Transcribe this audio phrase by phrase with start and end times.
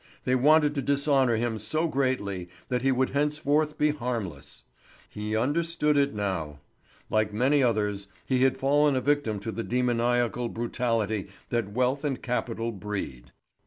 [0.23, 4.63] They wanted to dishonour him so greatly that he would henceforth be harmless.
[5.07, 6.59] He understood it now.
[7.11, 12.19] Like many others, he had fallen a victim to the demoniacal brutality that wealth and
[12.19, 13.31] capital breed.